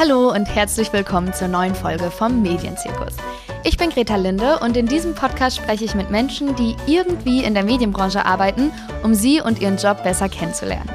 [0.00, 3.12] Hallo und herzlich willkommen zur neuen Folge vom Medienzirkus.
[3.64, 7.52] Ich bin Greta Linde und in diesem Podcast spreche ich mit Menschen, die irgendwie in
[7.52, 10.88] der Medienbranche arbeiten, um sie und ihren Job besser kennenzulernen.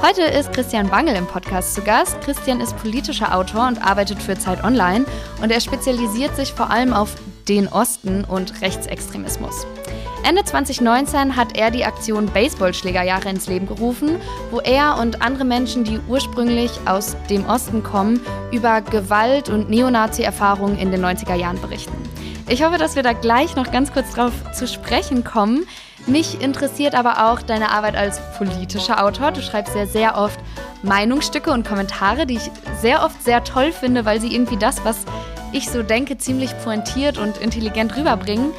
[0.00, 2.20] Heute ist Christian Wangel im Podcast zu Gast.
[2.20, 5.04] Christian ist politischer Autor und arbeitet für Zeit Online
[5.42, 7.16] und er spezialisiert sich vor allem auf
[7.48, 9.66] den Osten und Rechtsextremismus.
[10.24, 14.20] Ende 2019 hat er die Aktion Baseballschlägerjahre ins Leben gerufen,
[14.50, 18.20] wo er und andere Menschen, die ursprünglich aus dem Osten kommen,
[18.52, 21.96] über Gewalt und Neonazi-Erfahrungen in den 90er Jahren berichten.
[22.48, 25.66] Ich hoffe, dass wir da gleich noch ganz kurz drauf zu sprechen kommen.
[26.06, 29.32] Mich interessiert aber auch deine Arbeit als politischer Autor.
[29.32, 30.38] Du schreibst ja sehr oft
[30.82, 35.04] Meinungsstücke und Kommentare, die ich sehr oft sehr toll finde, weil sie irgendwie das, was
[35.52, 38.52] ich so denke, ziemlich pointiert und intelligent rüberbringen.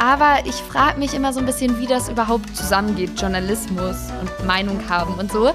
[0.00, 4.88] Aber ich frage mich immer so ein bisschen, wie das überhaupt zusammengeht, Journalismus und Meinung
[4.88, 5.52] haben und so.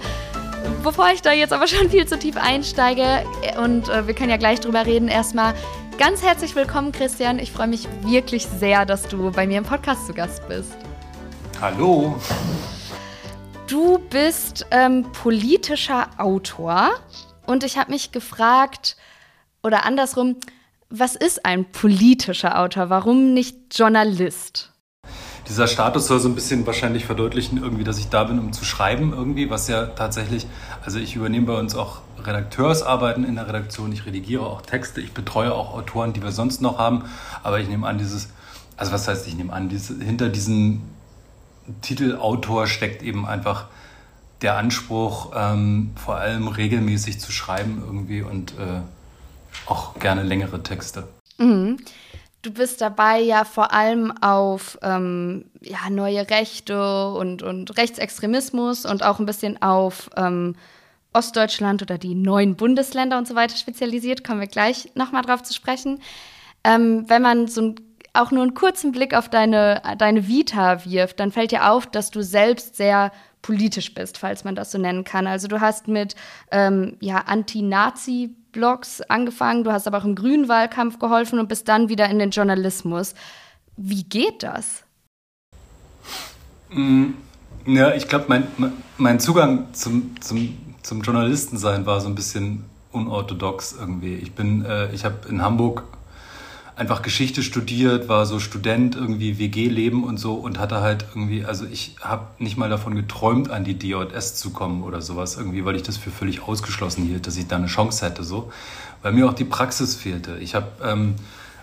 [0.84, 3.26] Bevor ich da jetzt aber schon viel zu tief einsteige,
[3.58, 5.55] und äh, wir können ja gleich drüber reden, erstmal
[5.97, 7.39] ganz herzlich willkommen, Christian.
[7.39, 10.78] Ich freue mich wirklich sehr, dass du bei mir im Podcast zu Gast bist.
[11.59, 12.16] Hallo.
[13.66, 16.91] Du bist ähm, politischer Autor
[17.47, 18.95] und ich habe mich gefragt,
[19.64, 20.36] oder andersrum,
[20.89, 22.89] was ist ein politischer Autor?
[22.89, 24.72] Warum nicht Journalist?
[25.47, 28.66] Dieser Status soll so ein bisschen wahrscheinlich verdeutlichen, irgendwie, dass ich da bin, um zu
[28.66, 30.47] schreiben, irgendwie, was ja tatsächlich,
[30.83, 35.13] also ich übernehme bei uns auch Redakteursarbeiten in der Redaktion, ich redigiere auch Texte, ich
[35.13, 37.03] betreue auch Autoren, die wir sonst noch haben,
[37.44, 38.30] aber ich nehme an, dieses,
[38.75, 40.81] also was heißt, ich nehme an, diese, hinter diesem
[41.81, 43.67] Titel Autor steckt eben einfach
[44.41, 48.81] der Anspruch, ähm, vor allem regelmäßig zu schreiben irgendwie und äh,
[49.66, 51.08] auch gerne längere Texte.
[51.38, 51.77] Mhm.
[52.41, 59.03] Du bist dabei ja vor allem auf ähm, ja, neue Rechte und, und Rechtsextremismus und
[59.03, 60.55] auch ein bisschen auf ähm,
[61.11, 64.23] Ostdeutschland oder die neuen Bundesländer und so weiter spezialisiert.
[64.23, 66.02] Kommen wir gleich nochmal drauf zu sprechen.
[66.63, 67.75] Ähm, wenn man so ein,
[68.13, 72.11] auch nur einen kurzen Blick auf deine, deine Vita wirft, dann fällt dir auf, dass
[72.11, 73.11] du selbst sehr
[73.41, 75.25] politisch bist, falls man das so nennen kann.
[75.25, 76.16] Also du hast mit
[76.51, 81.67] ähm, ja, Anti-Nazi- Blogs angefangen, du hast aber auch im grünen Wahlkampf geholfen und bist
[81.67, 83.13] dann wieder in den Journalismus.
[83.75, 84.83] Wie geht das?
[86.69, 87.07] Mm,
[87.66, 88.47] ja, ich glaube, mein,
[88.97, 94.16] mein Zugang zum, zum, zum Journalistensein war so ein bisschen unorthodox irgendwie.
[94.16, 95.83] Ich bin, äh, ich habe in Hamburg
[96.75, 101.66] einfach Geschichte studiert, war so Student, irgendwie WG-Leben und so und hatte halt irgendwie, also
[101.66, 105.75] ich habe nicht mal davon geträumt, an die DJS zu kommen oder sowas irgendwie, weil
[105.75, 108.52] ich das für völlig ausgeschlossen hielt, dass ich da eine Chance hätte so,
[109.02, 110.38] weil mir auch die Praxis fehlte.
[110.40, 111.16] Ich habe, ähm,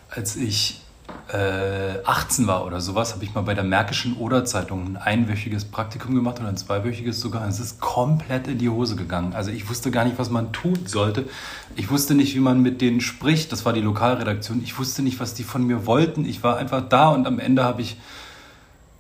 [0.09, 0.81] als ich
[1.33, 6.15] äh, 18 war oder sowas, habe ich mal bei der Märkischen Oder-Zeitung ein einwöchiges Praktikum
[6.15, 7.47] gemacht oder ein zweiwöchiges sogar.
[7.49, 9.33] Es ist komplett in die Hose gegangen.
[9.33, 11.27] Also ich wusste gar nicht, was man tun sollte.
[11.75, 13.51] Ich wusste nicht, wie man mit denen spricht.
[13.53, 14.63] Das war die Lokalredaktion.
[14.63, 16.25] Ich wusste nicht, was die von mir wollten.
[16.25, 17.97] Ich war einfach da und am Ende habe ich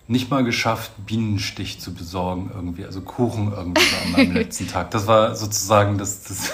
[0.08, 4.90] nicht mal geschafft, Bienenstich zu besorgen irgendwie, also Kuchen irgendwie an meinem letzten Tag.
[4.90, 6.52] Das war sozusagen das, das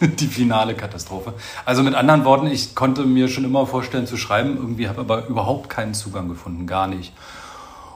[0.18, 1.34] die finale Katastrophe.
[1.64, 5.26] Also mit anderen Worten, ich konnte mir schon immer vorstellen zu schreiben, irgendwie habe aber
[5.26, 7.12] überhaupt keinen Zugang gefunden, gar nicht.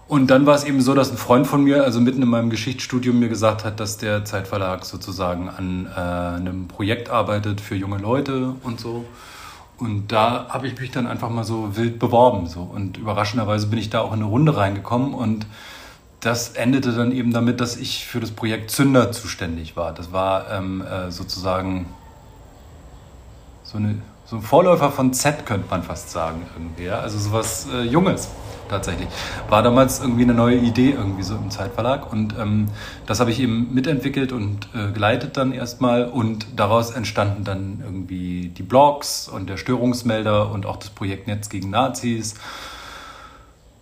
[0.08, 2.50] Und dann war es eben so, dass ein Freund von mir, also mitten in meinem
[2.50, 7.98] Geschichtsstudium, mir gesagt hat, dass der Zeitverlag sozusagen an äh, einem Projekt arbeitet für junge
[7.98, 9.04] Leute und so.
[9.78, 12.48] Und da habe ich mich dann einfach mal so wild beworben.
[12.48, 12.60] So.
[12.60, 15.46] Und überraschenderweise bin ich da auch in eine Runde reingekommen und
[16.20, 19.92] das endete dann eben damit, dass ich für das Projekt Zünder zuständig war.
[19.92, 21.86] Das war ähm, äh, sozusagen
[23.64, 26.42] so, eine, so ein Vorläufer von Z, könnte man fast sagen.
[26.54, 26.98] Irgendwie, ja?
[27.00, 28.28] Also sowas äh, Junges
[28.68, 29.08] tatsächlich.
[29.48, 32.68] War damals irgendwie eine neue Idee irgendwie so im Zeitverlag und ähm,
[33.06, 38.48] das habe ich eben mitentwickelt und äh, geleitet dann erstmal und daraus entstanden dann irgendwie
[38.48, 42.36] die Blogs und der Störungsmelder und auch das Projekt Netz gegen Nazis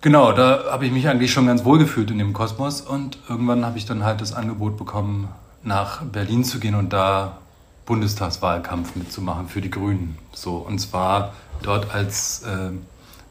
[0.00, 3.66] Genau, da habe ich mich eigentlich schon ganz wohl gefühlt in dem Kosmos und irgendwann
[3.66, 5.28] habe ich dann halt das Angebot bekommen,
[5.64, 7.38] nach Berlin zu gehen und da
[7.84, 10.16] Bundestagswahlkampf mitzumachen für die Grünen.
[10.32, 12.70] So und zwar dort als äh,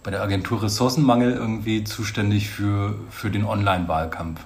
[0.04, 4.42] bei der Agentur Ressourcenmangel irgendwie zuständig für, für den Online-Wahlkampf.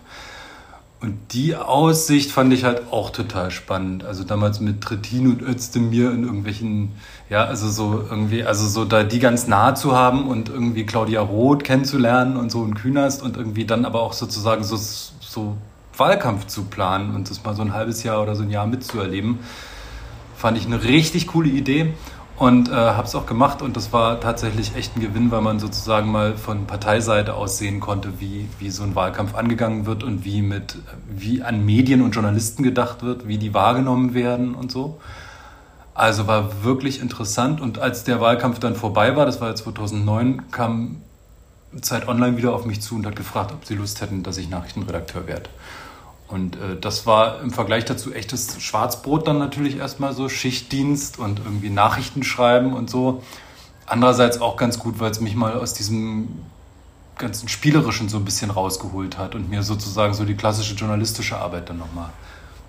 [1.01, 4.03] Und die Aussicht fand ich halt auch total spannend.
[4.03, 6.91] Also damals mit Trittin und Özdemir in irgendwelchen,
[7.27, 11.21] ja, also so irgendwie, also so da die ganz nah zu haben und irgendwie Claudia
[11.21, 15.57] Roth kennenzulernen und so ein Künast und irgendwie dann aber auch sozusagen so, so
[15.97, 19.39] Wahlkampf zu planen und das mal so ein halbes Jahr oder so ein Jahr mitzuerleben,
[20.37, 21.95] fand ich eine richtig coole Idee
[22.41, 25.59] und äh, habe es auch gemacht und das war tatsächlich echt ein Gewinn, weil man
[25.59, 30.25] sozusagen mal von Parteiseite aus sehen konnte, wie, wie so ein Wahlkampf angegangen wird und
[30.25, 34.99] wie mit wie an Medien und Journalisten gedacht wird, wie die wahrgenommen werden und so.
[35.93, 37.61] Also war wirklich interessant.
[37.61, 41.03] Und als der Wahlkampf dann vorbei war, das war 2009, kam
[41.81, 44.49] Zeit Online wieder auf mich zu und hat gefragt, ob sie Lust hätten, dass ich
[44.49, 45.47] Nachrichtenredakteur werde.
[46.31, 51.39] Und äh, das war im Vergleich dazu echtes Schwarzbrot dann natürlich erstmal so, Schichtdienst und
[51.39, 53.21] irgendwie Nachrichten schreiben und so.
[53.85, 56.29] Andererseits auch ganz gut, weil es mich mal aus diesem
[57.17, 61.69] ganzen Spielerischen so ein bisschen rausgeholt hat und mir sozusagen so die klassische journalistische Arbeit
[61.69, 62.09] dann nochmal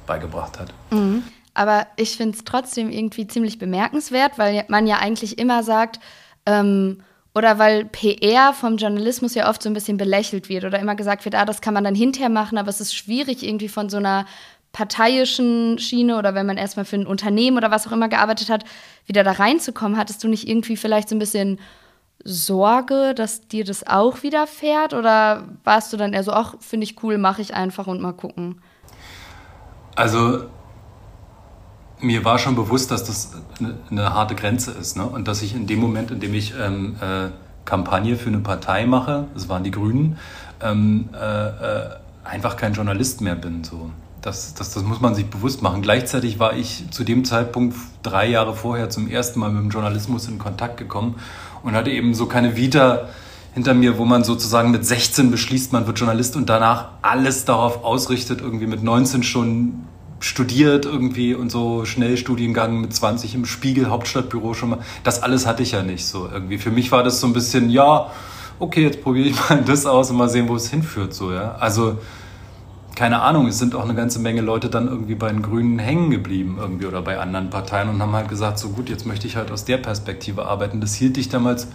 [0.07, 0.75] beigebracht hat.
[0.91, 1.23] Mhm.
[1.55, 6.01] Aber ich finde es trotzdem irgendwie ziemlich bemerkenswert, weil man ja eigentlich immer sagt,
[6.47, 7.03] ähm,
[7.35, 11.25] oder weil PR vom Journalismus ja oft so ein bisschen belächelt wird oder immer gesagt
[11.25, 13.97] wird, ah, das kann man dann hinterher machen, aber es ist schwierig irgendwie von so
[13.97, 14.27] einer
[14.73, 18.65] parteiischen Schiene oder wenn man erstmal für ein Unternehmen oder was auch immer gearbeitet hat,
[19.07, 19.99] wieder da reinzukommen.
[19.99, 21.59] Hattest du nicht irgendwie vielleicht so ein bisschen
[22.25, 24.95] Sorge, dass dir das auch widerfährt?
[24.95, 28.13] Oder warst du dann eher so, ach, finde ich cool, mache ich einfach und mal
[28.13, 28.63] gucken?
[29.95, 30.47] Also
[32.03, 35.05] mir war schon bewusst, dass das eine, eine harte Grenze ist ne?
[35.05, 37.29] und dass ich in dem Moment, in dem ich ähm, äh,
[37.65, 40.19] Kampagne für eine Partei mache, das waren die Grünen,
[40.61, 41.91] ähm, äh, äh,
[42.25, 43.65] einfach kein Journalist mehr bin.
[43.65, 43.91] So.
[44.21, 45.83] Das, das, das muss man sich bewusst machen.
[45.83, 50.29] Gleichzeitig war ich zu dem Zeitpunkt drei Jahre vorher zum ersten Mal mit dem Journalismus
[50.29, 51.17] in Kontakt gekommen
[51.63, 53.09] und hatte eben so keine Vita
[53.55, 57.85] hinter mir, wo man sozusagen mit 16 beschließt, man wird Journalist und danach alles darauf
[57.85, 59.85] ausrichtet, irgendwie mit 19 schon
[60.23, 64.79] studiert irgendwie und so Schnellstudiengang mit 20 im Spiegel Hauptstadtbüro schon mal.
[65.05, 66.59] Das alles hatte ich ja nicht so irgendwie.
[66.59, 68.11] Für mich war das so ein bisschen, ja,
[68.59, 71.57] okay, jetzt probiere ich mal das aus und mal sehen, wo es hinführt so, ja.
[71.57, 71.99] Also
[72.95, 76.11] keine Ahnung, es sind auch eine ganze Menge Leute dann irgendwie bei den Grünen hängen
[76.11, 79.37] geblieben irgendwie oder bei anderen Parteien und haben halt gesagt, so gut, jetzt möchte ich
[79.37, 80.81] halt aus der Perspektive arbeiten.
[80.81, 81.69] Das hielt ich damals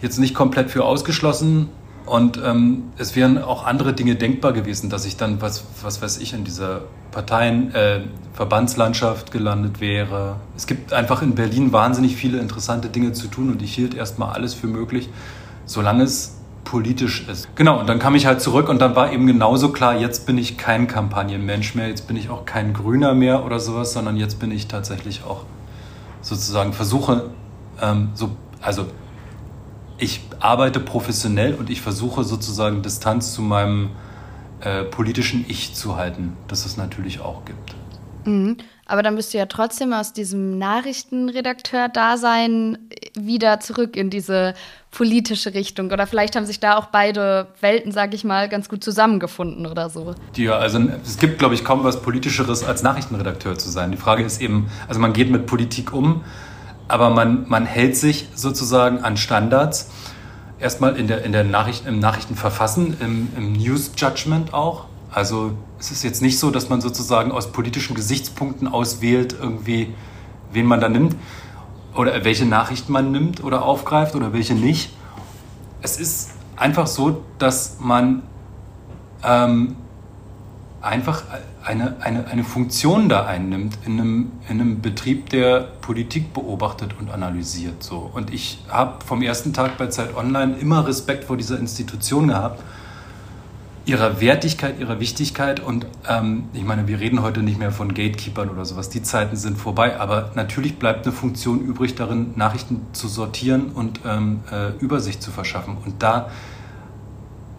[0.00, 1.68] jetzt nicht komplett für ausgeschlossen,
[2.06, 6.18] und ähm, es wären auch andere Dinge denkbar gewesen, dass ich dann, was, was weiß
[6.18, 6.82] ich, in dieser
[7.12, 8.00] Parteien, äh,
[8.32, 10.36] Verbandslandschaft gelandet wäre.
[10.56, 14.32] Es gibt einfach in Berlin wahnsinnig viele interessante Dinge zu tun und ich hielt erstmal
[14.34, 15.10] alles für möglich,
[15.66, 17.54] solange es politisch ist.
[17.56, 20.38] Genau, und dann kam ich halt zurück und dann war eben genauso klar, jetzt bin
[20.38, 24.40] ich kein Kampagnenmensch mehr, jetzt bin ich auch kein Grüner mehr oder sowas, sondern jetzt
[24.40, 25.44] bin ich tatsächlich auch
[26.22, 27.30] sozusagen versuche,
[27.80, 28.86] ähm, so, also
[30.02, 33.90] ich arbeite professionell und ich versuche sozusagen Distanz zu meinem
[34.60, 37.76] äh, politischen Ich zu halten, das es natürlich auch gibt.
[38.24, 38.56] Mhm.
[38.84, 42.78] Aber dann bist du ja trotzdem aus diesem Nachrichtenredakteur-Dasein
[43.16, 44.54] wieder zurück in diese
[44.90, 45.92] politische Richtung.
[45.92, 49.88] Oder vielleicht haben sich da auch beide Welten, sag ich mal, ganz gut zusammengefunden oder
[49.88, 50.16] so.
[50.36, 53.92] Ja, also es gibt, glaube ich, kaum was Politischeres als Nachrichtenredakteur zu sein.
[53.92, 56.24] Die Frage ist eben, also man geht mit Politik um,
[56.88, 59.90] aber man, man hält sich sozusagen an Standards.
[60.58, 64.84] Erstmal in der, in der Nachricht, im Nachrichtenverfassen, im, im News Judgment auch.
[65.10, 69.94] Also es ist jetzt nicht so, dass man sozusagen aus politischen Gesichtspunkten auswählt, irgendwie,
[70.52, 71.16] wen man da nimmt
[71.94, 74.90] oder welche Nachrichten man nimmt oder aufgreift oder welche nicht.
[75.82, 78.22] Es ist einfach so, dass man
[79.24, 79.76] ähm,
[80.80, 81.24] einfach
[81.64, 87.10] eine, eine, eine Funktion da einnimmt in einem, in einem Betrieb, der Politik beobachtet und
[87.10, 87.82] analysiert.
[87.82, 88.10] So.
[88.12, 92.62] Und ich habe vom ersten Tag bei Zeit Online immer Respekt vor dieser Institution gehabt,
[93.84, 95.60] ihrer Wertigkeit, ihrer Wichtigkeit.
[95.60, 99.36] Und ähm, ich meine, wir reden heute nicht mehr von Gatekeepern oder sowas, die Zeiten
[99.36, 99.98] sind vorbei.
[99.98, 105.30] Aber natürlich bleibt eine Funktion übrig darin, Nachrichten zu sortieren und ähm, äh, Übersicht zu
[105.30, 105.76] verschaffen.
[105.84, 106.30] Und da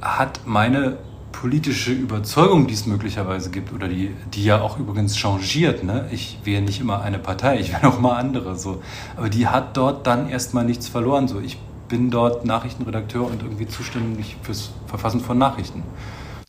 [0.02, 0.98] hat meine
[1.34, 6.08] politische Überzeugung, die es möglicherweise gibt, oder die, die ja auch übrigens changiert, ne?
[6.12, 8.82] ich wähle nicht immer eine Partei, ich wähle auch mal andere, so.
[9.18, 11.28] aber die hat dort dann erstmal nichts verloren.
[11.28, 11.42] So.
[11.42, 11.58] Ich
[11.90, 15.84] bin dort Nachrichtenredakteur und irgendwie zuständig fürs Verfassen von Nachrichten.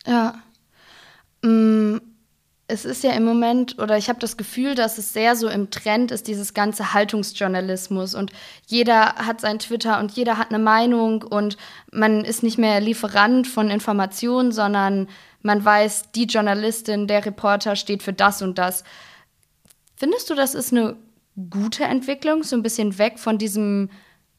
[0.07, 0.35] Ja.
[1.43, 1.97] Mm
[2.67, 5.69] es ist ja im Moment, oder ich habe das Gefühl, dass es sehr so im
[5.69, 8.15] Trend ist, dieses ganze Haltungsjournalismus.
[8.15, 8.31] Und
[8.65, 11.57] jeder hat sein Twitter und jeder hat eine Meinung und
[11.91, 15.07] man ist nicht mehr Lieferant von Informationen, sondern
[15.43, 18.83] man weiß, die Journalistin, der Reporter steht für das und das.
[19.95, 20.97] Findest du, das ist eine
[21.51, 23.91] gute Entwicklung, so ein bisschen weg von diesem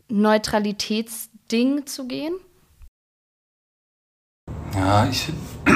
[0.09, 2.35] Neutralitätsding zu gehen?
[4.77, 5.33] Ja, ich,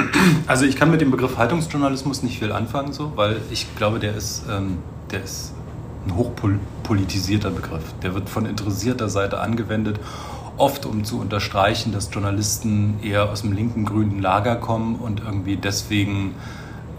[0.47, 4.15] also ich kann mit dem Begriff Haltungsjournalismus nicht viel anfangen, so, weil ich glaube, der
[4.15, 4.77] ist, ähm,
[5.11, 5.53] der ist
[6.05, 7.83] ein hochpolitisierter Begriff.
[8.03, 9.99] Der wird von interessierter Seite angewendet,
[10.57, 15.57] oft um zu unterstreichen, dass Journalisten eher aus dem linken grünen Lager kommen und irgendwie
[15.57, 16.35] deswegen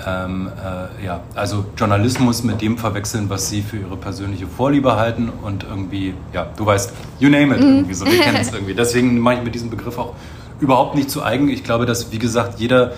[0.04, 5.30] ähm, äh, ja, also Journalismus mit dem verwechseln, was sie für ihre persönliche Vorliebe halten
[5.42, 7.68] und irgendwie, ja, du weißt, you name it, mhm.
[7.68, 8.74] irgendwie so, wir kennen es irgendwie.
[8.74, 10.14] Deswegen mache ich mit diesem Begriff auch
[10.62, 11.48] überhaupt nicht zu eigen.
[11.48, 12.92] Ich glaube, dass, wie gesagt, jeder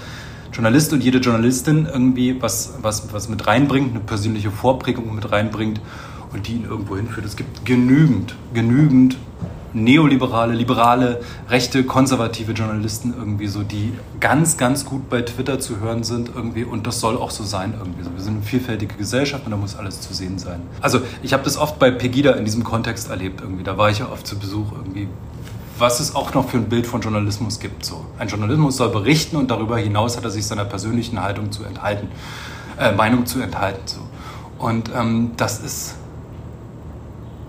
[0.52, 5.80] Journalist und jede Journalistin irgendwie was, was, was mit reinbringt, eine persönliche Vorprägung mit reinbringt.
[6.34, 7.24] und die ihn irgendwo hinführt.
[7.24, 9.16] Es gibt genügend, genügend
[9.72, 16.04] neoliberale, liberale, rechte, konservative Journalisten irgendwie so, die ganz, ganz gut bei Twitter zu hören
[16.04, 18.04] sind irgendwie und das soll auch so sein irgendwie.
[18.04, 20.60] Wir sind eine vielfältige Gesellschaft und da muss alles zu sehen sein.
[20.80, 23.64] Also ich habe das oft bei Pegida in diesem Kontext erlebt irgendwie.
[23.64, 25.08] Da war ich ja oft zu Besuch irgendwie.
[25.78, 27.84] Was es auch noch für ein Bild von Journalismus gibt.
[27.84, 28.04] So.
[28.18, 32.08] Ein Journalismus soll berichten und darüber hinaus hat er sich seiner persönlichen Haltung zu enthalten,
[32.78, 33.82] äh, Meinung zu enthalten.
[33.86, 34.00] So.
[34.58, 35.96] Und ähm, das ist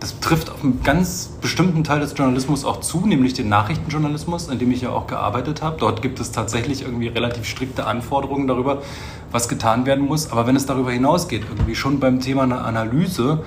[0.05, 4.59] das trifft auf einen ganz bestimmten Teil des Journalismus auch zu, nämlich den Nachrichtenjournalismus, in
[4.59, 5.77] dem ich ja auch gearbeitet habe.
[5.79, 8.83] Dort gibt es tatsächlich irgendwie relativ strikte Anforderungen darüber,
[9.31, 10.31] was getan werden muss.
[10.31, 13.43] Aber wenn es darüber hinausgeht, irgendwie schon beim Thema einer Analyse,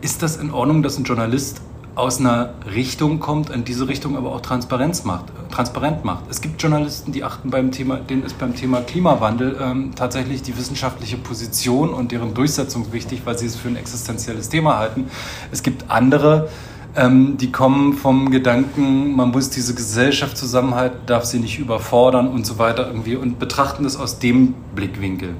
[0.00, 1.60] ist das in Ordnung, dass ein Journalist
[1.94, 6.24] aus einer Richtung kommt, in diese Richtung aber auch Transparenz macht, transparent macht.
[6.30, 10.56] Es gibt Journalisten, die achten beim Thema, denen ist beim Thema Klimawandel ähm, tatsächlich die
[10.56, 15.10] wissenschaftliche Position und deren Durchsetzung wichtig, weil sie es für ein existenzielles Thema halten.
[15.50, 16.48] Es gibt andere,
[16.96, 22.46] ähm, die kommen vom Gedanken, man muss diese Gesellschaft zusammenhalten, darf sie nicht überfordern und
[22.46, 25.34] so weiter irgendwie und betrachten es aus dem Blickwinkel.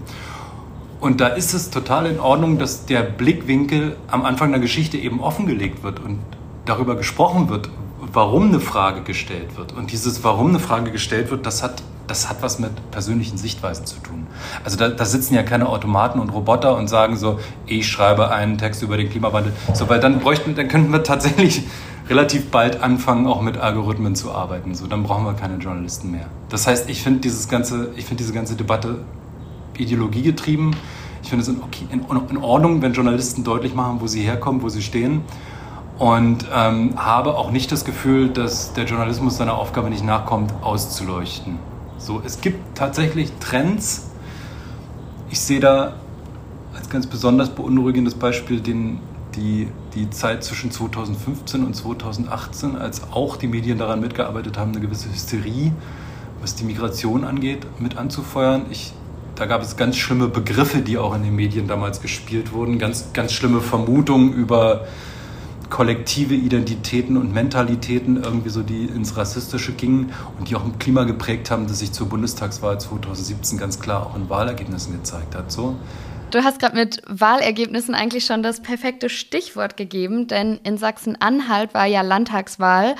[1.00, 5.20] Und da ist es total in Ordnung, dass der Blickwinkel am Anfang der Geschichte eben
[5.20, 6.18] offengelegt wird und
[6.64, 7.68] darüber gesprochen wird,
[8.12, 9.72] warum eine Frage gestellt wird.
[9.72, 13.86] Und dieses, warum eine Frage gestellt wird, das hat, das hat was mit persönlichen Sichtweisen
[13.86, 14.26] zu tun.
[14.64, 18.58] Also da, da sitzen ja keine Automaten und Roboter und sagen so, ich schreibe einen
[18.58, 19.52] Text über den Klimawandel.
[19.72, 21.62] So, weil dann bräuchten, dann könnten wir tatsächlich
[22.08, 24.74] relativ bald anfangen, auch mit Algorithmen zu arbeiten.
[24.74, 26.26] So, dann brauchen wir keine Journalisten mehr.
[26.48, 28.98] Das heißt, ich finde dieses ganze, ich finde diese ganze Debatte
[29.78, 30.76] ideologiegetrieben.
[31.22, 34.68] Ich finde es in, in, in Ordnung, wenn Journalisten deutlich machen, wo sie herkommen, wo
[34.68, 35.22] sie stehen
[35.98, 41.58] und ähm, habe auch nicht das Gefühl, dass der Journalismus seiner Aufgabe nicht nachkommt, auszuleuchten.
[41.98, 44.10] So, es gibt tatsächlich Trends.
[45.30, 45.94] Ich sehe da
[46.74, 48.98] als ganz besonders beunruhigendes Beispiel den,
[49.36, 54.80] die, die Zeit zwischen 2015 und 2018, als auch die Medien daran mitgearbeitet haben, eine
[54.80, 55.72] gewisse Hysterie,
[56.40, 58.66] was die Migration angeht, mit anzufeuern.
[58.70, 58.92] Ich,
[59.36, 63.12] da gab es ganz schlimme Begriffe, die auch in den Medien damals gespielt wurden, ganz,
[63.12, 64.86] ganz schlimme Vermutungen über
[65.72, 71.04] kollektive Identitäten und Mentalitäten irgendwie so, die ins Rassistische gingen und die auch im Klima
[71.04, 75.50] geprägt haben, das sich zur Bundestagswahl 2017 ganz klar auch in Wahlergebnissen gezeigt hat.
[75.50, 75.74] So.
[76.30, 81.86] Du hast gerade mit Wahlergebnissen eigentlich schon das perfekte Stichwort gegeben, denn in Sachsen-Anhalt war
[81.86, 82.94] ja Landtagswahl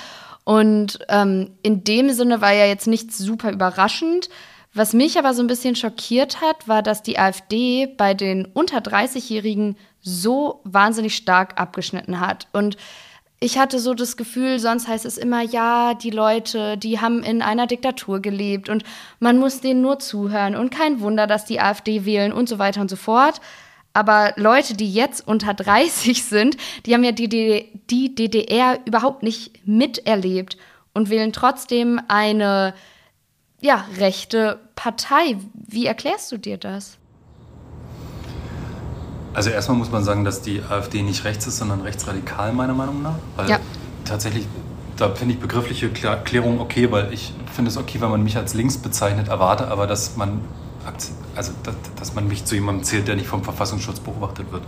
[0.45, 4.31] und ähm, in dem Sinne war ja jetzt nicht super überraschend.
[4.75, 8.79] Was mich aber so ein bisschen schockiert hat, war, dass die AfD bei den unter
[8.79, 12.49] 30-Jährigen so wahnsinnig stark abgeschnitten hat.
[12.52, 12.79] Und
[13.38, 17.43] ich hatte so das Gefühl, sonst heißt es immer, ja, die Leute, die haben in
[17.43, 18.85] einer Diktatur gelebt und
[19.21, 22.81] man muss denen nur zuhören und kein Wunder, dass die AfD wählen und so weiter
[22.81, 23.41] und so fort.
[23.95, 29.67] Aber Leute, die jetzt unter 30 sind, die haben ja die, die DDR überhaupt nicht
[29.67, 30.57] miterlebt
[30.95, 32.75] und wählen trotzdem eine
[33.62, 35.38] ja, rechte Partei.
[35.54, 36.99] Wie erklärst du dir das?
[39.33, 43.02] Also erstmal muss man sagen, dass die AfD nicht rechts ist, sondern rechtsradikal meiner Meinung
[43.02, 43.14] nach.
[43.37, 43.61] Weil ja.
[44.04, 44.47] tatsächlich,
[44.97, 48.52] da finde ich begriffliche Klärung okay, weil ich finde es okay, wenn man mich als
[48.52, 50.42] links bezeichnet, erwarte aber, dass man
[51.37, 54.64] also dass, dass man mich zu jemandem zählt, der nicht vom Verfassungsschutz beobachtet wird.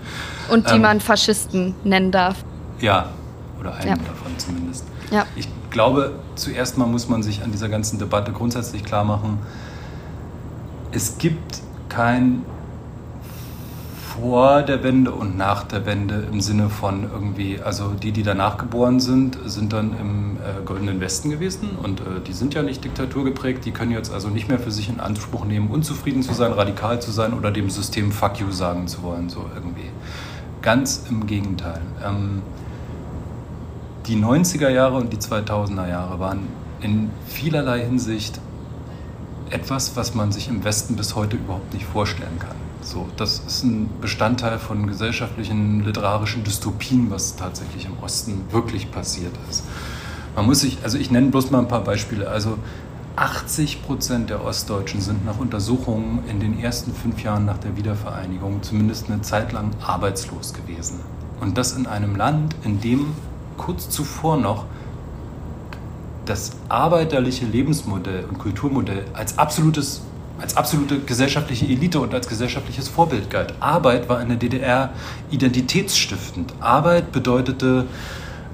[0.49, 2.45] Und die ähm, man Faschisten nennen darf.
[2.81, 3.11] Ja,
[3.59, 3.97] oder einen ja.
[3.97, 4.87] davon zumindest.
[5.11, 5.27] Ja.
[5.35, 9.39] Ich glaube, zuerst mal muss man sich an dieser ganzen Debatte grundsätzlich klar machen,
[10.93, 12.45] es gibt kein
[14.15, 18.57] vor der Wende und nach der Wende im Sinne von irgendwie, also die, die danach
[18.59, 22.85] geboren sind, sind dann im äh, Goldenen Westen gewesen und äh, die sind ja nicht
[22.85, 26.53] diktaturgeprägt, die können jetzt also nicht mehr für sich in Anspruch nehmen, unzufrieden zu sein,
[26.53, 29.91] radikal zu sein oder dem System Fuck you sagen zu wollen, so irgendwie.
[30.63, 31.81] Ganz im Gegenteil.
[32.07, 32.43] Ähm,
[34.07, 36.47] die 90er Jahre und die 2000er Jahre waren
[36.81, 38.39] in vielerlei Hinsicht
[39.51, 42.57] etwas, was man sich im Westen bis heute überhaupt nicht vorstellen kann.
[42.83, 49.33] So, das ist ein Bestandteil von gesellschaftlichen, literarischen Dystopien, was tatsächlich im Osten wirklich passiert
[49.51, 49.65] ist.
[50.37, 52.29] Man muss sich, also ich nenne bloß mal ein paar Beispiele.
[52.29, 52.59] Also
[53.17, 58.63] 80 Prozent der Ostdeutschen sind nach Untersuchungen in den ersten fünf Jahren nach der Wiedervereinigung
[58.63, 61.01] zumindest eine Zeit lang arbeitslos gewesen.
[61.41, 63.15] Und das in einem Land, in dem
[63.57, 64.65] kurz zuvor noch
[66.25, 70.03] das arbeiterliche Lebensmodell und Kulturmodell als absolutes
[70.41, 73.55] als absolute gesellschaftliche Elite und als gesellschaftliches Vorbild galt.
[73.61, 74.91] Arbeit war in der DDR
[75.31, 76.53] identitätsstiftend.
[76.61, 77.87] Arbeit bedeutete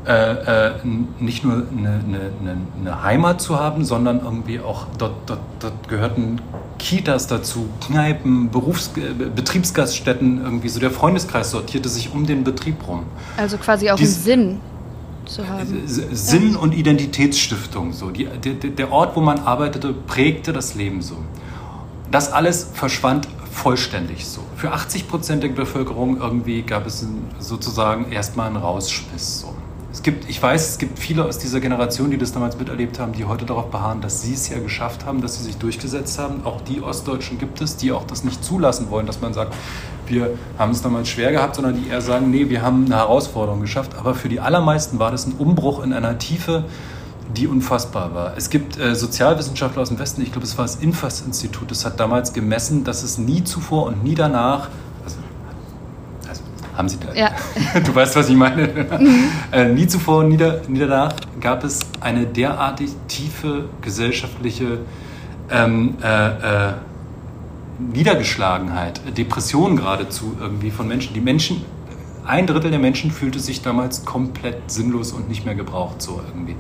[0.07, 0.73] äh, äh,
[1.19, 6.41] nicht nur eine, eine, eine, Heimat zu haben, sondern irgendwie auch, dort, dort, dort gehörten
[6.79, 8.91] Kitas dazu, Kneipen, Berufs-,
[9.37, 13.05] Betriebsgaststätten, irgendwie so der Freundeskreis sortierte sich um den Betrieb rum.
[13.37, 14.61] Also quasi auch Dies, einen Sinn
[15.31, 15.83] zu haben.
[15.87, 18.11] Sinn und Identitätsstiftung, so.
[18.11, 21.17] Die, der, der Ort, wo man arbeitete, prägte das Leben so.
[22.11, 24.43] Das alles verschwand vollständig so.
[24.57, 27.07] Für 80 Prozent der Bevölkerung irgendwie gab es
[27.39, 29.55] sozusagen erstmal einen Rausschmiss so.
[29.93, 33.13] Es gibt, ich weiß, es gibt viele aus dieser Generation, die das damals miterlebt haben,
[33.13, 36.45] die heute darauf beharren, dass sie es ja geschafft haben, dass sie sich durchgesetzt haben.
[36.45, 39.53] Auch die Ostdeutschen gibt es, die auch das nicht zulassen wollen, dass man sagt,
[40.11, 43.61] wir haben es damals schwer gehabt, sondern die eher sagen, nee, wir haben eine Herausforderung
[43.61, 43.93] geschafft.
[43.99, 46.65] Aber für die allermeisten war das ein Umbruch in einer Tiefe,
[47.37, 48.37] die unfassbar war.
[48.37, 52.01] Es gibt äh, Sozialwissenschaftler aus dem Westen, ich glaube, es war das Infas-Institut, das hat
[52.01, 54.69] damals gemessen, dass es nie zuvor und nie danach
[56.81, 57.13] haben Sie da?
[57.15, 57.31] Ja.
[57.85, 58.67] Du weißt, was ich meine.
[58.67, 59.25] Mhm.
[59.53, 64.79] Äh, nie zuvor, nie, da, nie danach gab es eine derartig tiefe gesellschaftliche
[65.51, 66.73] ähm, äh, äh,
[67.93, 71.15] Niedergeschlagenheit, Depression geradezu irgendwie von Menschen.
[71.15, 71.65] Die Menschen,
[72.27, 76.57] ein Drittel der Menschen fühlte sich damals komplett sinnlos und nicht mehr gebraucht, so irgendwie.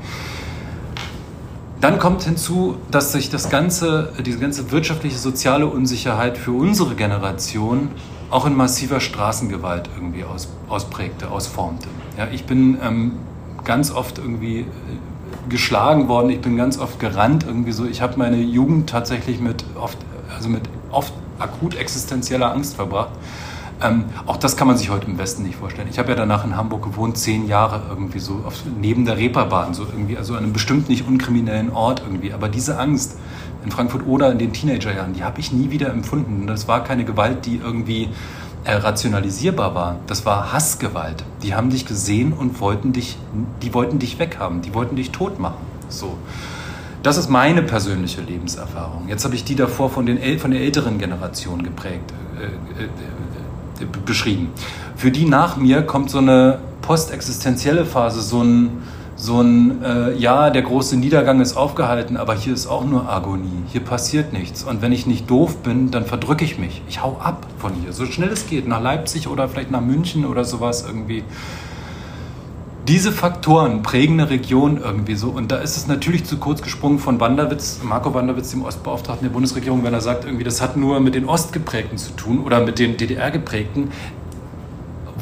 [1.80, 7.88] Dann kommt hinzu, dass sich das ganze, diese ganze wirtschaftliche, soziale Unsicherheit für unsere Generation
[8.30, 11.88] auch in massiver Straßengewalt irgendwie aus, ausprägte, ausformte.
[12.18, 13.12] Ja, ich bin ähm,
[13.64, 14.66] ganz oft irgendwie äh,
[15.48, 17.86] geschlagen worden, ich bin ganz oft gerannt irgendwie so.
[17.86, 19.98] Ich habe meine Jugend tatsächlich mit oft,
[20.34, 23.10] also mit oft akut existenzieller Angst verbracht.
[23.82, 25.88] Ähm, auch das kann man sich heute im Westen nicht vorstellen.
[25.90, 29.72] Ich habe ja danach in Hamburg gewohnt, zehn Jahre irgendwie so auf, neben der Reeperbahn,
[29.72, 32.34] so irgendwie, also an einem bestimmt nicht unkriminellen Ort irgendwie.
[32.34, 33.16] Aber diese Angst,
[33.64, 36.46] in Frankfurt oder in den Teenagerjahren, die habe ich nie wieder empfunden.
[36.46, 38.08] Das war keine Gewalt, die irgendwie
[38.64, 39.96] äh, rationalisierbar war.
[40.06, 41.24] Das war Hassgewalt.
[41.42, 43.16] Die haben dich gesehen und wollten dich,
[43.62, 45.58] die wollten dich weghaben, die wollten dich tot machen.
[45.88, 46.16] So.
[47.02, 49.08] Das ist meine persönliche Lebenserfahrung.
[49.08, 53.86] Jetzt habe ich die davor von, den, von der älteren Generation geprägt, äh, äh, äh,
[54.04, 54.50] beschrieben.
[54.96, 58.82] Für die nach mir kommt so eine postexistenzielle Phase, so ein
[59.20, 63.64] so ein, äh, ja, der große Niedergang ist aufgehalten, aber hier ist auch nur Agonie.
[63.70, 64.64] Hier passiert nichts.
[64.64, 66.80] Und wenn ich nicht doof bin, dann verdrücke ich mich.
[66.88, 70.24] Ich hau ab von hier, so schnell es geht, nach Leipzig oder vielleicht nach München
[70.24, 71.22] oder sowas irgendwie.
[72.90, 75.30] Diese Faktoren prägen eine Region irgendwie so.
[75.30, 79.32] Und da ist es natürlich zu kurz gesprungen von Wanderwitz, Marco Wanderwitz, dem Ostbeauftragten der
[79.32, 82.80] Bundesregierung, wenn er sagt, irgendwie, das hat nur mit den Ostgeprägten zu tun oder mit
[82.80, 83.92] den DDR-Geprägten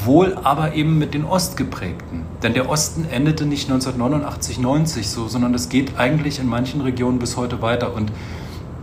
[0.03, 2.23] wohl aber eben mit den Ostgeprägten.
[2.43, 7.19] Denn der Osten endete nicht 1989, 90 so, sondern es geht eigentlich in manchen Regionen
[7.19, 7.93] bis heute weiter.
[7.95, 8.11] Und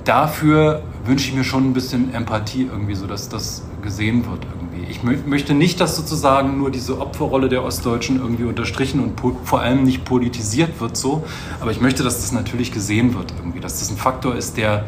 [0.06, 4.90] dafür wünsche ich mir schon ein bisschen Empathie irgendwie, so dass das gesehen wird irgendwie.
[4.90, 9.62] Ich mö möchte nicht, dass sozusagen nur diese Opferrolle der Ostdeutschen irgendwie unterstrichen und vor
[9.62, 11.26] allem nicht politisiert wird so,
[11.60, 14.86] aber ich möchte, dass das natürlich gesehen wird irgendwie, dass das ein Faktor ist, der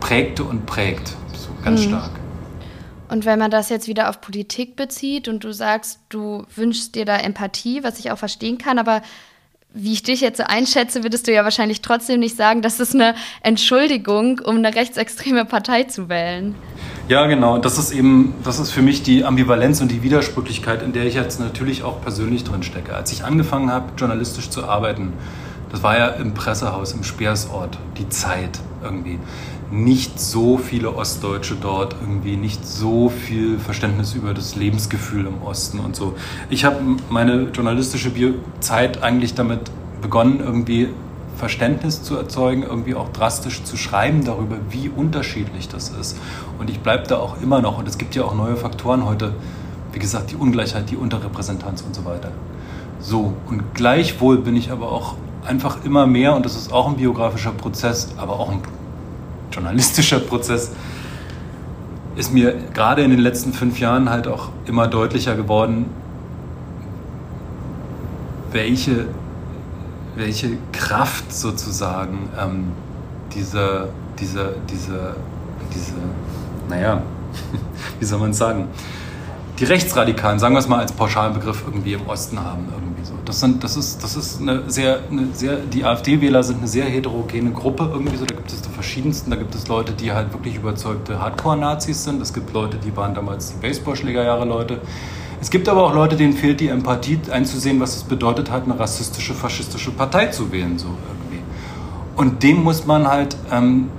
[0.00, 1.88] prägte und prägt, so ganz mhm.
[1.88, 2.10] stark.
[3.08, 7.04] Und wenn man das jetzt wieder auf Politik bezieht und du sagst, du wünschst dir
[7.04, 9.02] da Empathie, was ich auch verstehen kann, aber
[9.76, 12.94] wie ich dich jetzt so einschätze, würdest du ja wahrscheinlich trotzdem nicht sagen, das ist
[12.94, 16.54] eine Entschuldigung, um eine rechtsextreme Partei zu wählen.
[17.08, 17.58] Ja, genau.
[17.58, 21.14] Das ist eben, das ist für mich die Ambivalenz und die Widersprüchlichkeit, in der ich
[21.14, 22.94] jetzt natürlich auch persönlich drin stecke.
[22.94, 25.12] Als ich angefangen habe, journalistisch zu arbeiten,
[25.72, 29.18] das war ja im Pressehaus, im Speersort, die Zeit irgendwie
[29.70, 35.80] nicht so viele Ostdeutsche dort, irgendwie nicht so viel Verständnis über das Lebensgefühl im Osten
[35.80, 36.14] und so.
[36.50, 38.12] Ich habe meine journalistische
[38.60, 40.90] Zeit eigentlich damit begonnen, irgendwie
[41.36, 46.16] Verständnis zu erzeugen, irgendwie auch drastisch zu schreiben darüber, wie unterschiedlich das ist.
[46.58, 47.78] Und ich bleibe da auch immer noch.
[47.78, 49.34] Und es gibt ja auch neue Faktoren heute,
[49.92, 52.30] wie gesagt, die Ungleichheit, die Unterrepräsentanz und so weiter.
[53.00, 56.96] So, und gleichwohl bin ich aber auch einfach immer mehr, und das ist auch ein
[56.96, 58.62] biografischer Prozess, aber auch ein
[59.54, 60.72] journalistischer Prozess,
[62.16, 65.86] ist mir gerade in den letzten fünf Jahren halt auch immer deutlicher geworden,
[68.52, 69.08] welche,
[70.14, 72.72] welche Kraft sozusagen ähm,
[73.34, 73.88] diese,
[74.18, 75.16] diese, diese,
[75.74, 75.94] diese,
[76.68, 77.02] naja,
[77.98, 78.68] wie soll man es sagen,
[79.58, 82.68] die Rechtsradikalen, sagen wir es mal als Pauschalbegriff, irgendwie im Osten haben.
[82.72, 83.14] Irgendwie so.
[83.24, 86.86] Das, sind, das, ist, das ist eine sehr, eine sehr, die AfD-Wähler sind eine sehr
[86.86, 88.24] heterogene Gruppe irgendwie so.
[88.24, 89.30] Da gibt es die verschiedensten.
[89.30, 92.20] Da gibt es Leute, die halt wirklich überzeugte Hardcore-Nazis sind.
[92.20, 94.80] Es gibt Leute, die waren damals die Baseballschlägerjahre-Leute.
[95.40, 98.78] Es gibt aber auch Leute, denen fehlt die Empathie einzusehen, was es bedeutet hat, eine
[98.78, 101.42] rassistische, faschistische Partei zu wählen, so irgendwie.
[102.16, 103.90] Und dem muss man halt, ähm,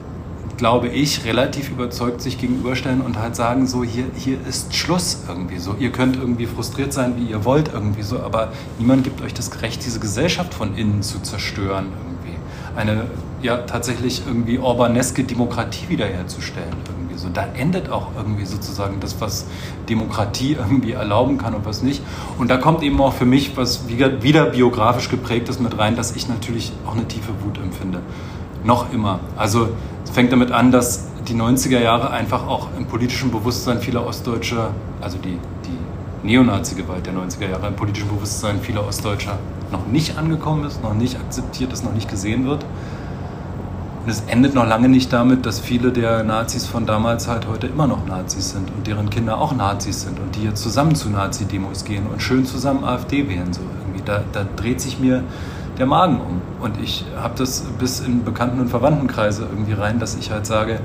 [0.58, 5.58] glaube ich, relativ überzeugt sich gegenüberstellen und halt sagen, so hier, hier ist Schluss irgendwie
[5.58, 5.76] so.
[5.80, 9.62] Ihr könnt irgendwie frustriert sein, wie ihr wollt irgendwie so, aber niemand gibt euch das
[9.62, 12.38] Recht, diese Gesellschaft von innen zu zerstören irgendwie.
[12.76, 13.06] Eine
[13.42, 17.30] ja tatsächlich irgendwie orbaneske Demokratie wiederherzustellen irgendwie so.
[17.30, 19.46] Da endet auch irgendwie sozusagen das, was
[19.90, 22.02] Demokratie irgendwie erlauben kann und was nicht.
[22.38, 26.28] Und da kommt eben auch für mich was wieder biografisch geprägtes mit rein, dass ich
[26.28, 28.02] natürlich auch eine tiefe Wut empfinde.
[28.66, 29.20] Noch immer.
[29.38, 29.70] Also
[30.04, 34.72] es fängt damit an, dass die 90er Jahre einfach auch im politischen Bewusstsein vieler Ostdeutscher,
[35.02, 39.38] also die, die Neonazi-Gewalt der 90er Jahre im politischen Bewusstsein vieler Ostdeutscher
[39.72, 42.66] noch nicht angekommen ist, noch nicht akzeptiert ist, noch nicht gesehen wird.
[44.04, 47.68] Und es endet noch lange nicht damit, dass viele der Nazis von damals halt heute
[47.68, 51.10] immer noch Nazis sind und deren Kinder auch Nazis sind und die jetzt zusammen zu
[51.10, 53.54] Nazi-Demos gehen und schön zusammen AfD wählen.
[53.54, 54.04] So irgendwie.
[54.04, 55.24] Da, da dreht sich mir
[55.78, 56.42] der Magen um.
[56.62, 60.80] Und ich habe das bis in Bekannten- und Verwandtenkreise irgendwie rein, dass ich halt sage,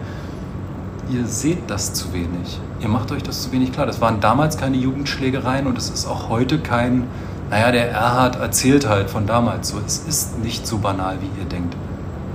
[1.10, 2.60] ihr seht das zu wenig.
[2.80, 3.86] Ihr macht euch das zu wenig klar.
[3.86, 7.06] Das waren damals keine Jugendschlägereien und es ist auch heute kein,
[7.50, 9.78] naja, der Erhard erzählt halt von damals so.
[9.84, 11.74] Es ist nicht so banal, wie ihr denkt.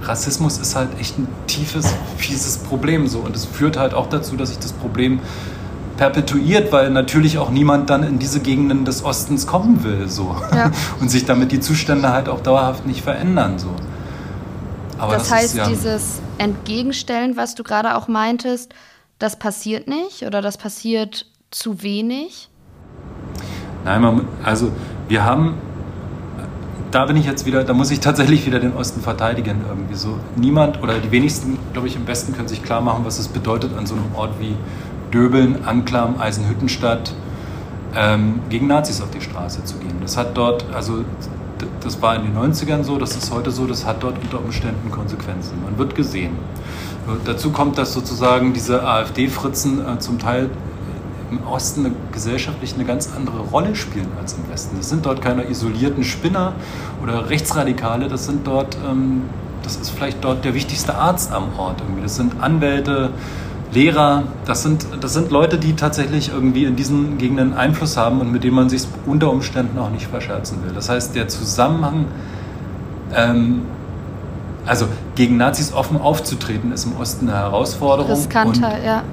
[0.01, 3.19] Rassismus ist halt echt ein tiefes, fieses Problem so.
[3.19, 5.19] Und es führt halt auch dazu, dass sich das Problem
[5.97, 10.35] perpetuiert, weil natürlich auch niemand dann in diese Gegenden des Ostens kommen will so.
[10.53, 10.71] Ja.
[10.99, 13.59] Und sich damit die Zustände halt auch dauerhaft nicht verändern.
[13.59, 13.69] So.
[14.97, 18.73] Aber das, das heißt, ist, ja, dieses Entgegenstellen, was du gerade auch meintest,
[19.19, 22.49] das passiert nicht oder das passiert zu wenig?
[23.85, 24.71] Nein, man, also
[25.07, 25.55] wir haben
[26.95, 30.17] da bin ich jetzt wieder, da muss ich tatsächlich wieder den Osten verteidigen irgendwie so.
[30.37, 33.77] Niemand oder die wenigsten, glaube ich, im Westen können sich klar machen, was es bedeutet,
[33.77, 34.55] an so einem Ort wie
[35.15, 37.13] Döbeln, Anklam, Eisenhüttenstadt
[37.95, 39.95] ähm, gegen Nazis auf die Straße zu gehen.
[40.01, 41.05] Das hat dort, also
[41.79, 44.91] das war in den 90ern so, das ist heute so, das hat dort unter Umständen
[44.91, 45.53] Konsequenzen.
[45.63, 46.33] Man wird gesehen.
[47.23, 50.49] Dazu kommt, dass sozusagen diese AfD-Fritzen äh, zum Teil
[51.31, 54.75] im Osten gesellschaftlich eine ganz andere Rolle spielen als im Westen.
[54.77, 56.53] Das sind dort keine isolierten Spinner
[57.01, 59.23] oder Rechtsradikale, das sind dort, ähm,
[59.63, 62.01] das ist vielleicht dort der wichtigste Arzt am Ort irgendwie.
[62.01, 63.11] Das sind Anwälte,
[63.75, 68.31] Lehrer, das sind, das sind Leute, die tatsächlich irgendwie in diesen Gegenden Einfluss haben und
[68.31, 70.71] mit denen man sich unter Umständen auch nicht verscherzen will.
[70.73, 72.05] Das heißt, der Zusammenhang,
[73.13, 73.63] ähm,
[74.65, 78.11] also gegen Nazis offen aufzutreten, ist im Osten eine Herausforderung.
[78.11, 79.03] Riskanter, ja.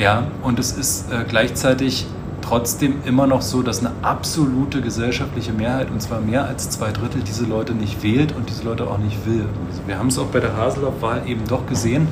[0.00, 2.06] Ja, und es ist äh, gleichzeitig
[2.42, 7.22] trotzdem immer noch so, dass eine absolute gesellschaftliche Mehrheit, und zwar mehr als zwei Drittel,
[7.22, 9.46] diese Leute nicht wählt und diese Leute auch nicht will.
[9.86, 12.08] Wir haben es auch bei der Haseloff-Wahl eben doch gesehen.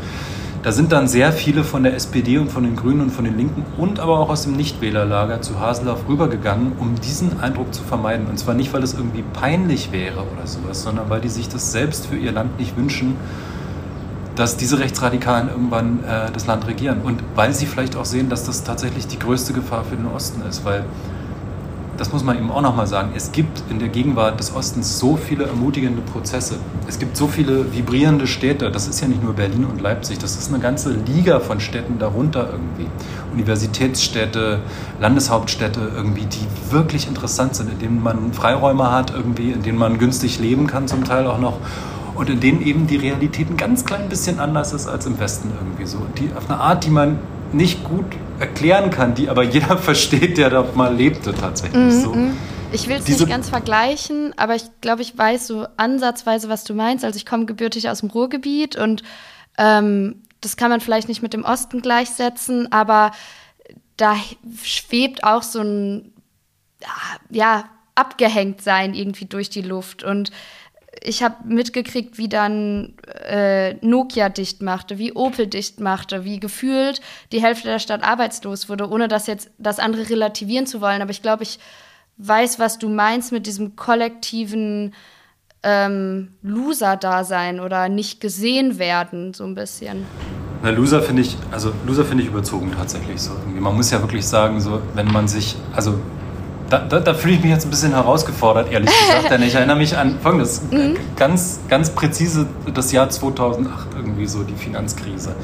[0.62, 3.36] Da sind dann sehr viele von der SPD und von den Grünen und von den
[3.36, 8.28] Linken und aber auch aus dem Nichtwählerlager zu Haseloff rübergegangen, um diesen Eindruck zu vermeiden.
[8.28, 11.72] Und zwar nicht, weil es irgendwie peinlich wäre oder sowas, sondern weil die sich das
[11.72, 13.16] selbst für ihr Land nicht wünschen
[14.34, 17.02] dass diese Rechtsradikalen irgendwann äh, das Land regieren.
[17.02, 20.42] Und weil sie vielleicht auch sehen, dass das tatsächlich die größte Gefahr für den Osten
[20.48, 20.84] ist, weil
[21.96, 25.16] das muss man eben auch nochmal sagen, es gibt in der Gegenwart des Ostens so
[25.16, 26.56] viele ermutigende Prozesse.
[26.88, 28.70] Es gibt so viele vibrierende Städte.
[28.70, 31.98] Das ist ja nicht nur Berlin und Leipzig, das ist eine ganze Liga von Städten
[31.98, 32.86] darunter irgendwie.
[33.32, 34.60] Universitätsstädte,
[35.00, 39.98] Landeshauptstädte irgendwie, die wirklich interessant sind, in denen man Freiräume hat irgendwie, in denen man
[39.98, 41.58] günstig leben kann zum Teil auch noch
[42.14, 45.50] und in denen eben die Realität ein ganz klein bisschen anders ist als im Westen
[45.58, 45.98] irgendwie so.
[46.18, 47.18] Die, auf eine Art, die man
[47.52, 48.04] nicht gut
[48.42, 52.12] erklären kann, die aber jeder versteht, der dort mal lebte tatsächlich mm so.
[52.12, 52.36] Mhm.
[52.74, 56.72] Ich will es nicht ganz vergleichen, aber ich glaube, ich weiß so ansatzweise, was du
[56.72, 57.04] meinst.
[57.04, 59.02] Also ich komme gebürtig aus dem Ruhrgebiet und
[59.58, 63.12] ähm, das kann man vielleicht nicht mit dem Osten gleichsetzen, aber
[63.98, 64.16] da
[64.62, 66.12] schwebt auch so ein
[67.30, 70.30] ja, abgehängt sein irgendwie durch die Luft und
[71.00, 72.94] ich habe mitgekriegt, wie dann
[73.26, 77.00] äh, Nokia dicht machte, wie Opel dicht machte, wie gefühlt
[77.32, 81.02] die Hälfte der Stadt arbeitslos wurde, ohne das jetzt das andere relativieren zu wollen.
[81.02, 81.58] Aber ich glaube, ich
[82.18, 84.94] weiß, was du meinst mit diesem kollektiven
[85.62, 90.04] ähm, Loser-Dasein oder nicht gesehen werden, so ein bisschen.
[90.62, 93.32] Na, Loser finde ich, also Loser finde ich überzogen tatsächlich so.
[93.46, 95.98] Man muss ja wirklich sagen, so, wenn man sich, also
[96.72, 99.30] da, da, da fühle ich mich jetzt ein bisschen herausgefordert, ehrlich gesagt.
[99.30, 100.96] denn ich erinnere mich an folgendes, mhm.
[101.16, 105.34] ganz, ganz präzise das Jahr 2008, irgendwie so die Finanzkrise.